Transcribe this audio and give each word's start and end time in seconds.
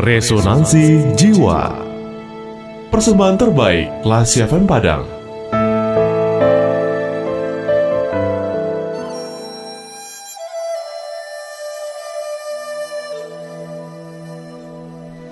Resonansi 0.00 1.12
Jiwa. 1.12 1.76
Persembahan 2.88 3.36
terbaik 3.36 4.00
Lasi 4.00 4.40
FM 4.40 4.64
Padang. 4.64 5.04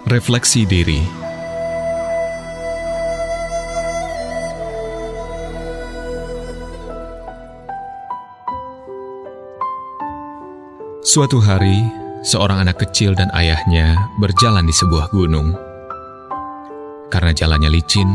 Refleksi 0.04 0.69
diri. 0.69 1.00
Suatu 11.00 11.41
hari, 11.41 12.07
seorang 12.22 12.67
anak 12.67 12.82
kecil 12.82 13.14
dan 13.14 13.31
ayahnya 13.35 13.95
berjalan 14.18 14.67
di 14.67 14.75
sebuah 14.75 15.11
gunung. 15.14 15.54
Karena 17.08 17.32
jalannya 17.32 17.71
licin, 17.72 18.08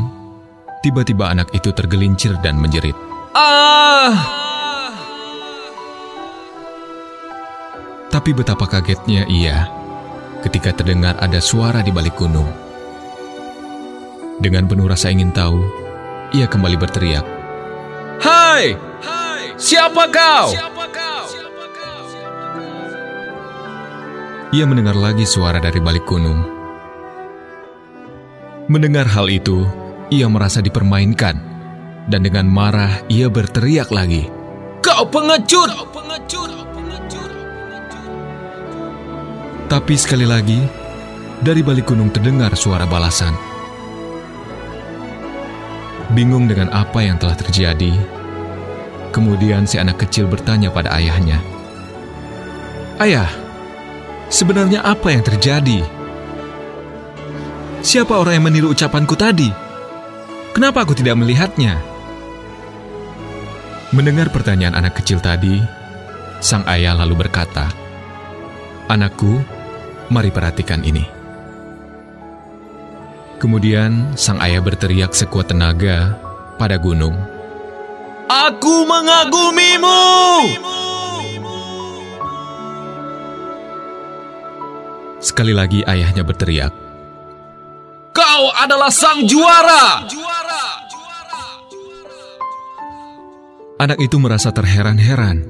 tiba-tiba 0.83 1.31
anak 1.31 1.49
itu 1.55 1.71
tergelincir 1.73 2.35
dan 2.43 2.59
menjerit. 2.59 2.95
Ah! 3.33 4.13
Tapi 8.13 8.29
betapa 8.29 8.69
kagetnya 8.69 9.25
ia 9.25 9.65
ketika 10.45 10.75
terdengar 10.75 11.17
ada 11.17 11.41
suara 11.41 11.81
di 11.81 11.89
balik 11.89 12.13
gunung. 12.13 12.45
Dengan 14.37 14.69
penuh 14.69 14.85
rasa 14.85 15.09
ingin 15.09 15.33
tahu, 15.33 15.57
ia 16.35 16.45
kembali 16.45 16.77
berteriak. 16.77 17.25
Hai! 18.21 18.77
Siapa 19.57 20.09
kau? 20.09 20.72
Ia 24.53 24.69
mendengar 24.69 24.93
lagi 24.93 25.25
suara 25.25 25.57
dari 25.57 25.81
balik 25.81 26.05
gunung. 26.05 26.37
Mendengar 28.69 29.09
hal 29.09 29.25
itu, 29.25 29.65
ia 30.13 30.29
merasa 30.29 30.61
dipermainkan, 30.61 31.33
dan 32.05 32.21
dengan 32.21 32.45
marah 32.45 33.01
ia 33.09 33.33
berteriak 33.33 33.89
lagi. 33.89 34.29
Kau 34.85 35.09
pengecut! 35.09 35.73
Tapi 39.73 39.93
sekali 39.97 40.29
lagi, 40.29 40.61
dari 41.41 41.65
balik 41.65 41.89
gunung 41.89 42.13
terdengar 42.13 42.53
suara 42.53 42.85
balasan. 42.85 43.33
Bingung 46.13 46.45
dengan 46.45 46.69
apa 46.69 47.01
yang 47.01 47.17
telah 47.17 47.33
terjadi, 47.33 47.89
kemudian 49.09 49.65
si 49.65 49.81
anak 49.81 50.05
kecil 50.05 50.29
bertanya 50.29 50.69
pada 50.69 50.93
ayahnya, 50.93 51.41
"Ayah, 53.01 53.42
sebenarnya 54.33 54.81
apa 54.81 55.13
yang 55.13 55.21
terjadi? 55.21 55.85
Siapa 57.85 58.17
orang 58.17 58.41
yang 58.41 58.45
meniru 58.49 58.73
ucapanku 58.73 59.13
tadi? 59.13 59.53
Kenapa 60.57 60.81
aku 60.81 60.97
tidak 60.97 61.13
melihatnya?" 61.21 61.77
Mendengar 63.93 64.33
pertanyaan 64.33 64.73
anak 64.73 64.97
kecil 64.97 65.21
tadi, 65.21 65.61
sang 66.41 66.65
ayah 66.65 66.97
lalu 66.97 67.13
berkata, 67.13 67.69
"Anakku, 68.89 69.37
mari 70.09 70.33
perhatikan 70.33 70.81
ini." 70.81 71.05
Kemudian 73.37 74.17
sang 74.17 74.41
ayah 74.41 74.63
berteriak 74.65 75.13
sekuat 75.13 75.53
tenaga 75.53 76.17
pada 76.57 76.81
gunung. 76.81 77.13
Aku 78.31 78.87
mengagumimu! 78.87 80.01
Sekali 85.33 85.49
lagi 85.49 85.81
ayahnya 85.81 86.21
berteriak. 86.21 86.69
Kau 88.13 88.53
adalah 88.53 88.93
sang 88.93 89.25
juara! 89.25 90.05
Anak 93.81 93.97
itu 93.97 94.21
merasa 94.21 94.53
terheran-heran, 94.53 95.41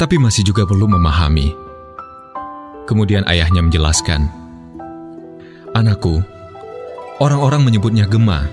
tapi 0.00 0.16
masih 0.16 0.48
juga 0.48 0.64
belum 0.64 0.96
memahami. 0.96 1.52
Kemudian 2.88 3.28
ayahnya 3.28 3.60
menjelaskan, 3.60 4.32
Anakku, 5.76 6.24
orang-orang 7.20 7.60
menyebutnya 7.60 8.08
Gema. 8.08 8.48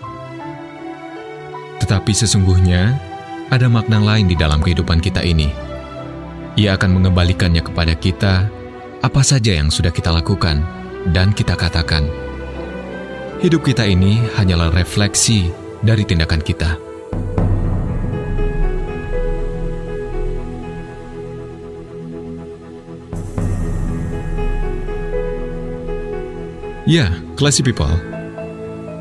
Tetapi 1.79 2.11
sesungguhnya 2.11 2.99
ada 3.47 3.71
makna 3.71 4.03
lain 4.03 4.27
di 4.27 4.35
dalam 4.35 4.59
kehidupan 4.59 4.99
kita 4.99 5.23
ini. 5.23 5.47
Ia 6.59 6.75
akan 6.75 6.99
mengembalikannya 6.99 7.63
kepada 7.63 7.95
kita 7.95 8.56
apa 9.01 9.21
saja 9.21 9.53
yang 9.53 9.69
sudah 9.69 9.93
kita 9.93 10.09
lakukan 10.09 10.65
dan 11.13 11.29
kita 11.33 11.53
katakan. 11.53 12.05
Hidup 13.37 13.61
kita 13.61 13.85
ini 13.85 14.17
hanyalah 14.33 14.73
refleksi 14.73 15.53
dari 15.85 16.01
tindakan 16.01 16.41
kita. 16.41 16.71
Ya, 26.87 27.11
classy 27.35 27.67
people. 27.67 27.91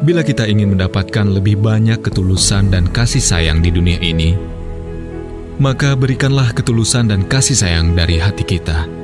Bila 0.03 0.27
kita 0.27 0.45
ingin 0.45 0.75
mendapatkan 0.75 1.25
lebih 1.31 1.57
banyak 1.63 2.03
ketulusan 2.03 2.69
dan 2.75 2.91
kasih 2.91 3.23
sayang 3.23 3.63
di 3.63 3.71
dunia 3.71 3.97
ini, 4.03 4.35
maka 5.63 5.97
berikanlah 5.97 6.53
ketulusan 6.53 7.09
dan 7.09 7.25
kasih 7.25 7.57
sayang 7.57 7.95
dari 7.97 8.21
hati 8.21 8.45
kita. 8.45 8.96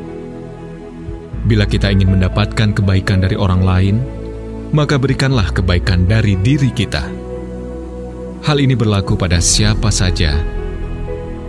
Bila 1.43 1.67
kita 1.67 1.91
ingin 1.91 2.15
mendapatkan 2.15 2.71
kebaikan 2.71 3.19
dari 3.19 3.35
orang 3.35 3.63
lain, 3.67 3.97
maka 4.71 4.95
berikanlah 4.95 5.51
kebaikan 5.51 6.07
dari 6.07 6.39
diri 6.39 6.71
kita. 6.71 7.03
Hal 8.43 8.59
ini 8.59 8.79
berlaku 8.79 9.19
pada 9.19 9.39
siapa 9.43 9.91
saja 9.91 10.35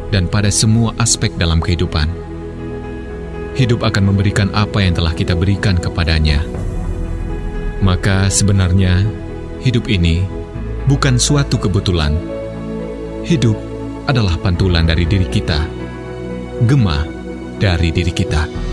dan 0.09 0.29
pada 0.29 0.49
semua 0.49 0.93
aspek 0.97 1.33
dalam 1.37 1.61
kehidupan. 1.61 2.05
Hidup 3.53 3.85
akan 3.85 4.13
memberikan 4.13 4.49
apa 4.53 4.81
yang 4.81 4.97
telah 4.97 5.13
kita 5.13 5.37
berikan 5.37 5.77
kepadanya. 5.77 6.41
Maka 7.85 8.33
sebenarnya 8.33 9.05
hidup 9.61 9.85
ini 9.89 10.25
bukan 10.89 11.21
suatu 11.21 11.61
kebetulan. 11.61 12.17
Hidup 13.29 13.55
adalah 14.09 14.41
pantulan 14.41 14.89
dari 14.89 15.05
diri 15.05 15.29
kita, 15.29 15.69
gema 16.65 17.05
dari 17.61 17.93
diri 17.93 18.09
kita. 18.09 18.72